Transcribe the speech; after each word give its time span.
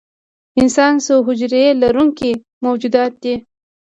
انسانان 0.61 0.97
څو 1.05 1.15
حجرې 1.27 1.63
لرونکي 1.81 2.31
موجودات 2.65 3.11
دي 3.23 3.33